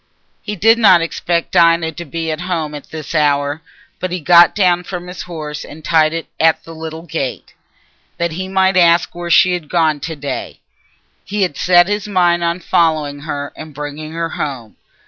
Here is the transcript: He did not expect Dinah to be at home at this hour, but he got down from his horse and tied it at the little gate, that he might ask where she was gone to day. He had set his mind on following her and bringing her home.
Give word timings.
He 0.41 0.55
did 0.55 0.79
not 0.79 1.03
expect 1.03 1.51
Dinah 1.51 1.91
to 1.91 2.05
be 2.05 2.31
at 2.31 2.41
home 2.41 2.73
at 2.73 2.89
this 2.89 3.13
hour, 3.13 3.61
but 3.99 4.09
he 4.11 4.19
got 4.19 4.55
down 4.55 4.83
from 4.83 5.05
his 5.05 5.21
horse 5.21 5.63
and 5.63 5.85
tied 5.85 6.11
it 6.11 6.25
at 6.39 6.63
the 6.63 6.73
little 6.73 7.03
gate, 7.03 7.53
that 8.17 8.31
he 8.31 8.47
might 8.47 8.77
ask 8.77 9.13
where 9.13 9.29
she 9.29 9.53
was 9.53 9.69
gone 9.69 9.99
to 9.99 10.15
day. 10.15 10.59
He 11.23 11.43
had 11.43 11.55
set 11.55 11.87
his 11.87 12.07
mind 12.07 12.43
on 12.43 12.61
following 12.61 13.19
her 13.19 13.53
and 13.55 13.75
bringing 13.75 14.11
her 14.13 14.29
home. 14.29 14.75